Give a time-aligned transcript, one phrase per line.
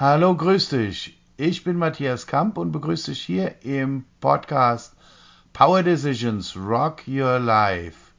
[0.00, 1.18] Hallo, grüß dich.
[1.36, 4.94] Ich bin Matthias Kamp und begrüße dich hier im Podcast
[5.52, 8.12] Power Decisions Rock Your Life.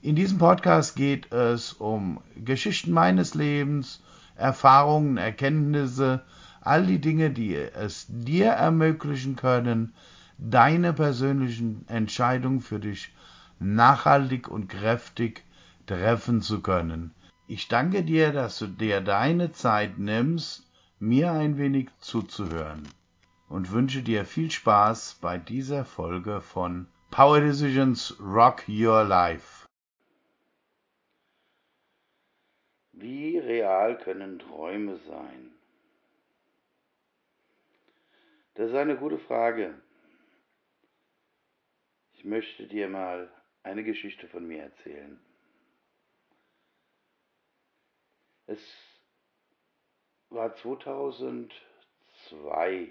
[0.00, 4.02] In diesem Podcast geht es um Geschichten meines Lebens,
[4.36, 6.22] Erfahrungen, Erkenntnisse,
[6.62, 9.92] all die Dinge, die es dir ermöglichen können,
[10.38, 13.12] deine persönlichen Entscheidungen für dich
[13.58, 15.44] nachhaltig und kräftig
[15.86, 17.10] treffen zu können.
[17.48, 20.71] Ich danke dir, dass du dir deine Zeit nimmst,
[21.02, 22.88] mir ein wenig zuzuhören
[23.48, 29.66] und wünsche dir viel Spaß bei dieser Folge von Power Decisions Rock Your Life.
[32.92, 35.50] Wie real können Träume sein?
[38.54, 39.74] Das ist eine gute Frage.
[42.12, 43.28] Ich möchte dir mal
[43.64, 45.18] eine Geschichte von mir erzählen.
[48.46, 48.60] Es
[50.34, 52.90] war 2002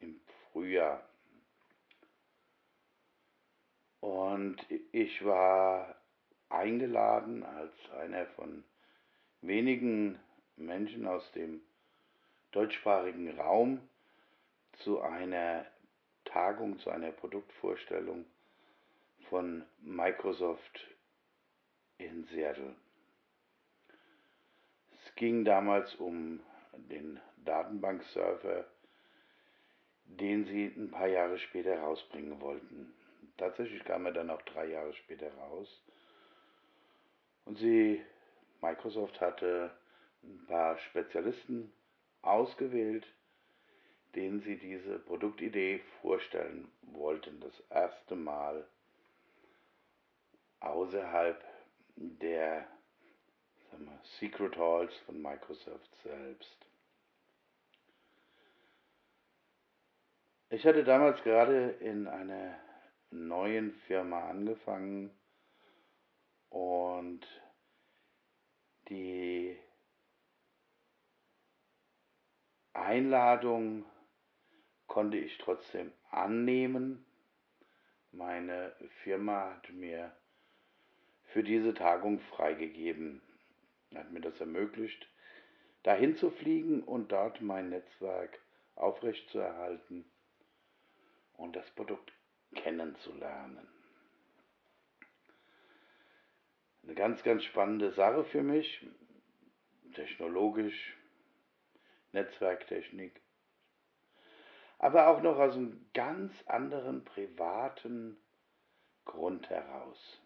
[0.00, 0.20] im
[0.52, 1.02] Frühjahr
[4.00, 4.56] und
[4.92, 5.96] ich war
[6.48, 8.64] eingeladen als einer von
[9.40, 10.18] wenigen
[10.56, 11.60] Menschen aus dem
[12.52, 13.80] deutschsprachigen Raum
[14.80, 15.64] zu einer
[16.24, 18.24] Tagung, zu einer Produktvorstellung
[19.28, 20.80] von Microsoft
[21.98, 22.74] in Seattle.
[24.92, 26.40] Es ging damals um
[26.78, 28.64] den Datenbankserver,
[30.06, 32.94] den sie ein paar Jahre später rausbringen wollten.
[33.36, 35.82] Tatsächlich kam er dann auch drei Jahre später raus.
[37.44, 38.02] Und sie,
[38.60, 39.70] Microsoft hatte
[40.22, 41.72] ein paar Spezialisten
[42.22, 43.06] ausgewählt,
[44.14, 47.40] denen sie diese Produktidee vorstellen wollten.
[47.40, 48.66] Das erste Mal
[50.60, 51.44] außerhalb
[51.96, 52.66] der
[54.20, 56.66] Secret Halls von Microsoft selbst.
[60.50, 62.58] Ich hatte damals gerade in einer
[63.10, 65.10] neuen Firma angefangen
[66.48, 67.26] und
[68.88, 69.58] die
[72.72, 73.84] Einladung
[74.86, 77.04] konnte ich trotzdem annehmen.
[78.12, 80.14] Meine Firma hat mir
[81.24, 83.20] für diese Tagung freigegeben
[83.96, 85.08] hat mir das ermöglicht,
[85.82, 88.38] dahin zu fliegen und dort mein Netzwerk
[88.74, 90.04] aufrechtzuerhalten
[91.34, 92.12] und das Produkt
[92.54, 93.68] kennenzulernen.
[96.82, 98.86] Eine ganz, ganz spannende Sache für mich,
[99.94, 100.96] technologisch,
[102.12, 103.20] Netzwerktechnik,
[104.78, 108.16] aber auch noch aus einem ganz anderen privaten
[109.04, 110.20] Grund heraus.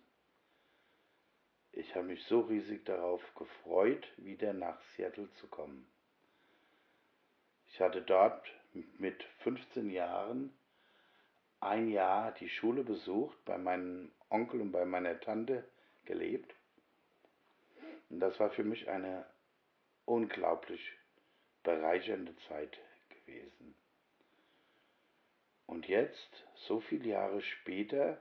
[1.79, 5.89] Ich habe mich so riesig darauf gefreut, wieder nach Seattle zu kommen.
[7.69, 8.45] Ich hatte dort
[8.99, 10.53] mit 15 Jahren
[11.61, 15.69] ein Jahr die Schule besucht, bei meinem Onkel und bei meiner Tante
[16.05, 16.53] gelebt.
[18.11, 19.25] Und das war für mich eine
[20.05, 20.81] unglaublich
[21.63, 22.77] bereichernde Zeit
[23.09, 23.77] gewesen.
[25.67, 28.19] Und jetzt, so viele Jahre später,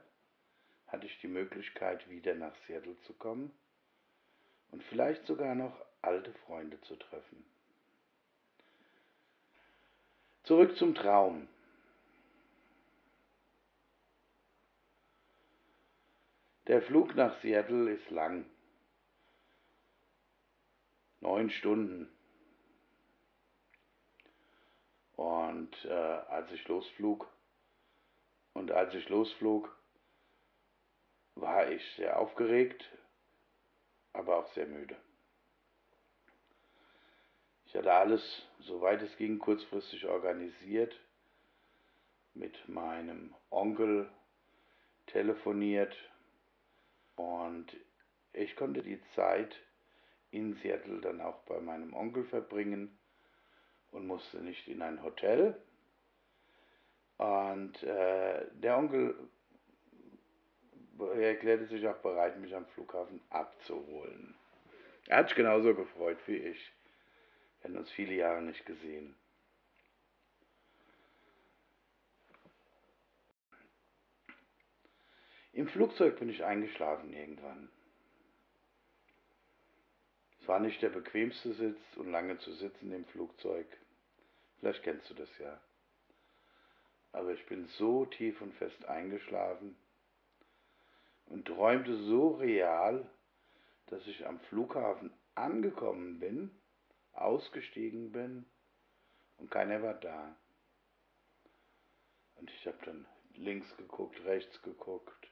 [0.88, 3.52] hatte ich die Möglichkeit, wieder nach Seattle zu kommen
[4.72, 7.46] und vielleicht sogar noch alte Freunde zu treffen.
[10.44, 11.48] Zurück zum Traum.
[16.68, 18.46] Der Flug nach Seattle ist lang.
[21.20, 22.10] Neun Stunden.
[25.16, 27.28] Und äh, als ich losflog,
[28.54, 29.76] und als ich losflog,
[31.42, 32.84] war ich sehr aufgeregt,
[34.14, 34.96] aber auch sehr müde.
[37.66, 41.00] Ich hatte alles, soweit es ging, kurzfristig organisiert,
[42.34, 44.10] mit meinem Onkel
[45.08, 45.96] telefoniert
[47.16, 47.76] und
[48.34, 49.56] ich konnte die Zeit
[50.32, 52.98] in Seattle dann auch bei meinem Onkel verbringen
[53.92, 55.60] und musste nicht in ein Hotel.
[57.18, 59.16] Und äh, der Onkel
[61.00, 64.36] er erklärte sich auch bereit, mich am Flughafen abzuholen.
[65.08, 66.72] Er hat sich genauso gefreut wie ich.
[67.60, 69.16] Wir hatten uns viele Jahre nicht gesehen.
[75.54, 77.70] Im Flugzeug bin ich eingeschlafen irgendwann.
[80.40, 83.66] Es war nicht der bequemste Sitz und lange zu sitzen im Flugzeug.
[84.60, 85.60] Vielleicht kennst du das ja.
[87.12, 89.76] Aber ich bin so tief und fest eingeschlafen,
[91.28, 93.10] und träumte so real,
[93.88, 96.52] dass ich am Flughafen angekommen bin,
[97.14, 98.46] ausgestiegen bin
[99.38, 100.36] und keiner war da.
[102.36, 105.28] Und ich habe dann links geguckt, rechts geguckt,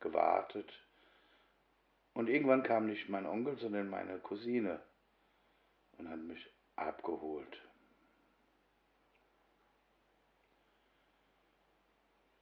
[0.00, 0.70] gewartet.
[2.14, 4.80] Und irgendwann kam nicht mein Onkel, sondern meine Cousine
[5.98, 7.60] und hat mich abgeholt.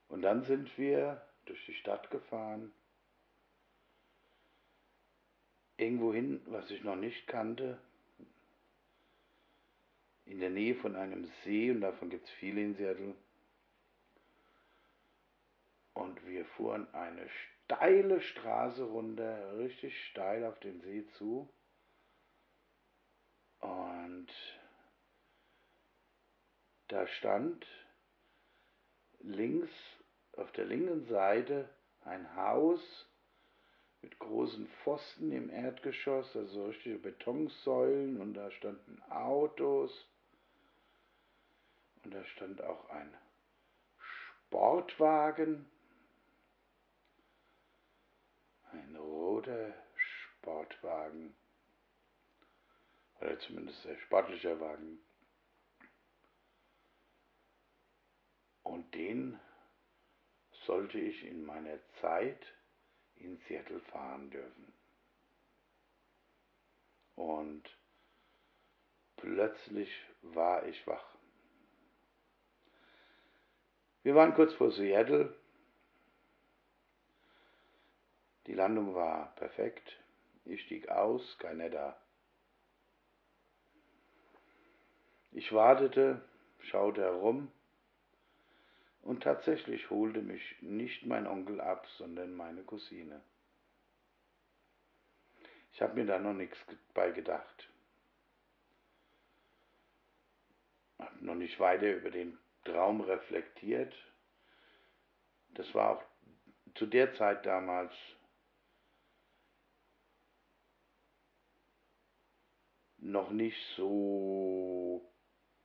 [0.09, 2.73] Und dann sind wir durch die Stadt gefahren,
[5.81, 7.79] irgendwo hin, was ich noch nicht kannte,
[10.27, 13.15] in der Nähe von einem See, und davon gibt es viele in Seattle.
[15.95, 17.29] Und wir fuhren eine
[17.65, 21.49] steile Straße runter, richtig steil auf den See zu.
[23.61, 24.29] Und
[26.89, 27.67] da stand
[29.21, 29.71] links
[30.33, 31.69] auf der linken Seite
[32.03, 33.10] ein Haus
[34.03, 38.21] mit großen Pfosten im Erdgeschoss, also richtige Betonsäulen.
[38.21, 40.07] Und da standen Autos.
[42.05, 43.15] Und da stand auch ein
[44.49, 45.67] Sportwagen,
[48.73, 51.35] ein roter Sportwagen.
[53.21, 54.99] Oder zumindest ein sportlicher Wagen.
[58.63, 59.39] Und den
[60.65, 62.47] sollte ich in meiner Zeit
[63.21, 64.73] in Seattle fahren dürfen.
[67.17, 67.63] Und
[69.17, 69.91] plötzlich
[70.23, 71.05] war ich wach.
[74.03, 75.37] Wir waren kurz vor Seattle.
[78.47, 79.99] Die Landung war perfekt.
[80.45, 82.01] Ich stieg aus, keiner da.
[85.33, 86.25] Ich wartete,
[86.59, 87.53] schaute herum
[89.11, 93.21] und tatsächlich holte mich nicht mein Onkel ab, sondern meine Cousine.
[95.73, 96.57] Ich habe mir da noch nichts
[96.95, 97.69] bei gedacht.
[101.01, 103.93] Habe noch nicht weiter über den Traum reflektiert.
[105.55, 106.05] Das war auch
[106.77, 107.93] zu der Zeit damals
[112.99, 115.13] noch nicht so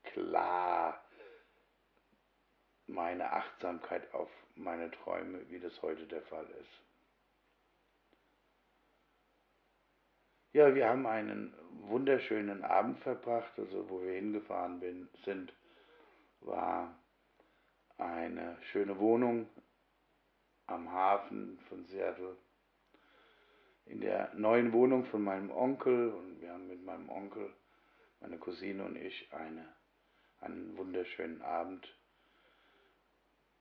[0.02, 1.05] klar
[2.88, 6.82] meine Achtsamkeit auf meine Träume, wie das heute der Fall ist.
[10.54, 15.54] Ja, wir haben einen wunderschönen Abend verbracht, also wo wir hingefahren bin, sind,
[16.40, 16.98] war
[17.98, 19.50] eine schöne Wohnung
[20.68, 22.38] am Hafen von Seattle.
[23.86, 27.54] In der neuen Wohnung von meinem Onkel und wir haben mit meinem Onkel,
[28.22, 29.68] meine Cousine und ich eine,
[30.40, 31.94] einen wunderschönen Abend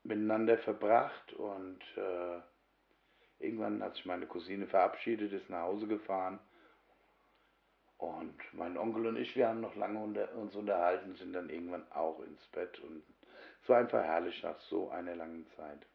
[0.05, 2.41] miteinander verbracht und äh,
[3.39, 6.39] irgendwann hat sich meine Cousine verabschiedet, ist nach Hause gefahren
[7.99, 11.91] und mein Onkel und ich, wir haben noch lange unter, uns unterhalten, sind dann irgendwann
[11.93, 13.03] auch ins Bett und
[13.63, 15.87] es war einfach herrlich nach so einer langen Zeit.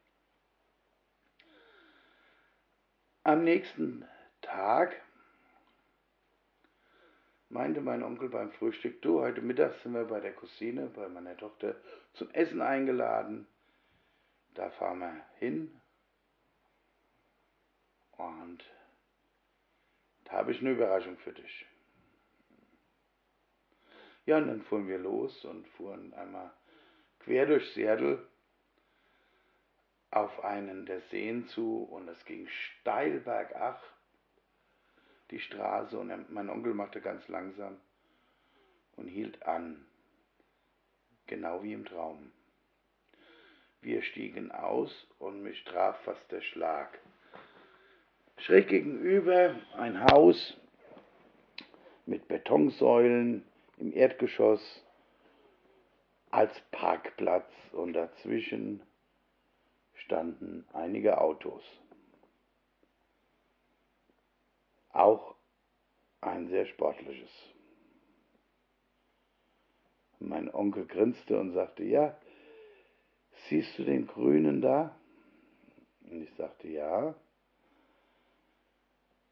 [3.24, 4.08] Am nächsten
[4.42, 5.00] Tag
[7.50, 11.38] meinte mein Onkel beim Frühstück, du, heute Mittag sind wir bei der Cousine, bei meiner
[11.38, 11.76] Tochter,
[12.14, 13.46] zum Essen eingeladen.
[14.56, 15.82] Da fahren wir hin.
[18.18, 18.64] Und
[20.26, 21.66] da habe ich eine Überraschung für dich.
[24.26, 26.52] Ja, und dann fuhren wir los und fuhren einmal
[27.20, 28.28] quer durch Seattle
[30.12, 33.82] auf einen der Seen zu und es ging steil bergab
[35.32, 37.80] die Straße und mein Onkel machte ganz langsam
[38.96, 39.86] und hielt an,
[41.28, 42.32] genau wie im Traum.
[43.82, 47.00] Wir stiegen aus und mich traf fast der Schlag.
[48.38, 50.58] Schräg gegenüber ein Haus
[52.06, 53.46] mit Betonsäulen
[53.78, 54.84] im Erdgeschoss
[56.30, 58.82] als Parkplatz und dazwischen
[59.94, 61.64] standen einige Autos.
[64.92, 65.36] Auch
[66.22, 67.30] ein sehr sportliches.
[70.20, 72.18] Mein Onkel grinste und sagte, ja,
[73.48, 74.96] siehst du den Grünen da?
[76.10, 77.16] Und ich sagte, ja.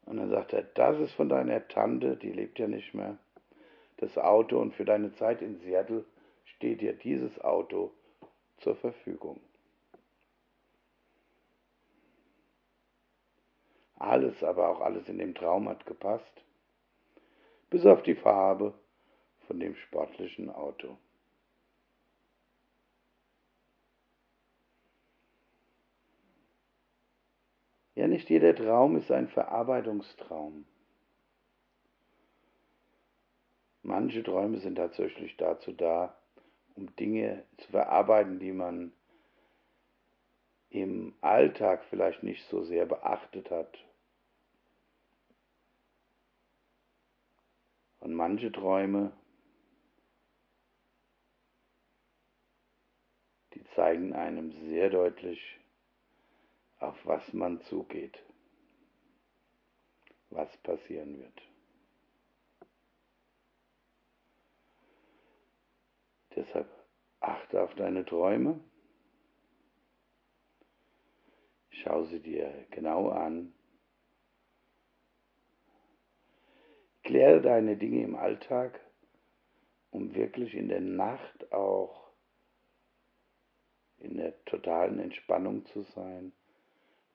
[0.06, 3.18] Und dann sagte er, das ist von deiner Tante, die lebt ja nicht mehr,
[3.98, 6.04] das Auto und für deine Zeit in Seattle
[6.44, 7.92] steht dir dieses Auto
[8.58, 9.40] zur Verfügung.
[13.96, 16.44] Alles, aber auch alles in dem Traum hat gepasst,
[17.68, 18.72] bis auf die Farbe
[19.46, 20.96] von dem sportlichen Auto.
[27.98, 30.64] Ja, nicht jeder Traum ist ein Verarbeitungstraum.
[33.82, 36.16] Manche Träume sind tatsächlich dazu da,
[36.76, 38.92] um Dinge zu verarbeiten, die man
[40.70, 43.76] im Alltag vielleicht nicht so sehr beachtet hat.
[47.98, 49.10] Und manche Träume,
[53.54, 55.58] die zeigen einem sehr deutlich,
[56.78, 58.18] auf was man zugeht,
[60.30, 61.42] was passieren wird.
[66.36, 66.68] Deshalb
[67.20, 68.60] achte auf deine Träume.
[71.70, 73.52] Schau sie dir genau an.
[77.02, 78.78] Kläre deine Dinge im Alltag,
[79.90, 82.08] um wirklich in der Nacht auch
[83.98, 86.32] in der totalen Entspannung zu sein,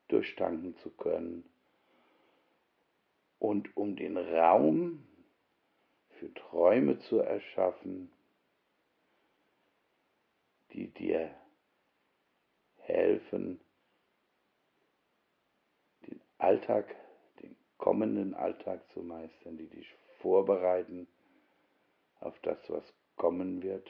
[0.08, 1.44] durchtanken zu können
[3.40, 5.06] und um den Raum
[6.20, 8.12] für Träume zu erschaffen,
[10.72, 11.36] die dir
[12.78, 13.60] helfen,
[16.08, 16.96] den Alltag,
[17.42, 21.08] den kommenden Alltag zu meistern, die dich vorbereiten
[22.20, 23.90] auf das, was kommen wird.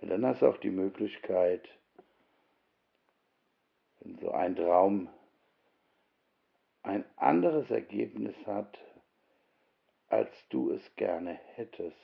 [0.00, 1.68] Und dann hast du auch die Möglichkeit,
[4.00, 5.08] wenn so ein Traum
[6.82, 8.78] ein anderes Ergebnis hat,
[10.08, 11.94] als du es gerne hättest,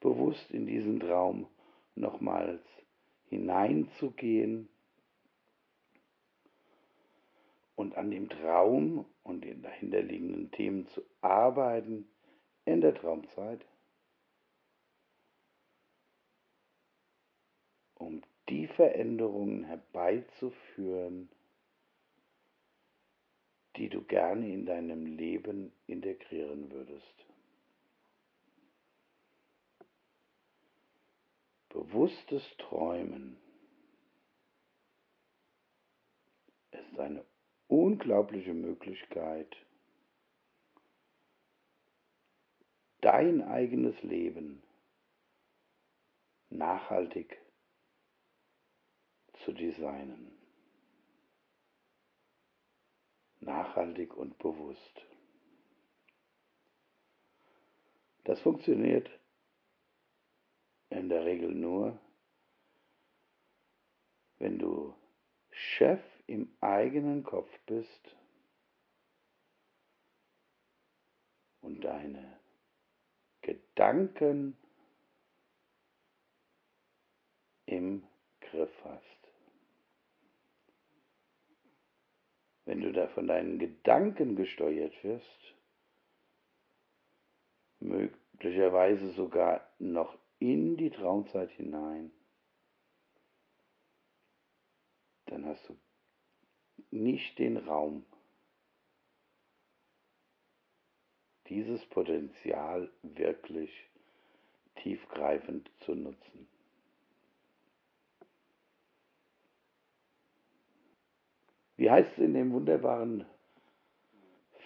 [0.00, 1.48] bewusst in diesen Traum
[1.94, 2.62] nochmals
[3.24, 4.68] hineinzugehen
[7.74, 12.08] und an dem Traum und den dahinterliegenden Themen zu arbeiten
[12.64, 13.64] in der Traumzeit,
[17.94, 21.28] um die Veränderungen herbeizuführen,
[23.76, 27.26] die du gerne in deinem Leben integrieren würdest.
[31.68, 33.36] Bewusstes Träumen
[36.72, 37.24] ist eine
[37.68, 39.54] unglaubliche Möglichkeit,
[43.00, 44.62] dein eigenes Leben
[46.50, 47.38] nachhaltig
[49.48, 50.30] zu designen.
[53.40, 55.06] Nachhaltig und bewusst.
[58.24, 59.08] Das funktioniert
[60.90, 61.98] in der Regel nur,
[64.38, 64.94] wenn du
[65.50, 68.16] Chef im eigenen Kopf bist
[71.62, 72.38] und deine
[73.40, 74.58] Gedanken
[77.64, 78.06] im
[78.40, 79.27] Griff hast.
[82.68, 85.54] Wenn du da von deinen Gedanken gesteuert wirst,
[87.80, 92.12] möglicherweise sogar noch in die Traumzeit hinein,
[95.24, 95.78] dann hast du
[96.90, 98.04] nicht den Raum,
[101.48, 103.70] dieses Potenzial wirklich
[104.82, 106.46] tiefgreifend zu nutzen.
[111.78, 113.24] Wie heißt es in dem wunderbaren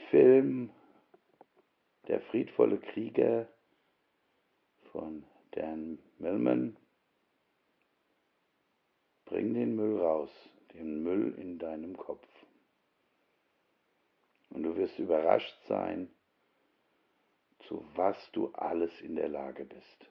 [0.09, 0.71] Film
[2.09, 3.47] Der friedvolle Krieger
[4.91, 6.77] von Dan Millman,
[9.27, 10.31] bring den Müll raus,
[10.73, 12.27] den Müll in deinem Kopf.
[14.49, 16.11] Und du wirst überrascht sein,
[17.61, 20.11] zu was du alles in der Lage bist.